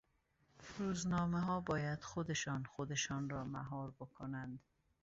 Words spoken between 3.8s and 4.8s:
بکنند.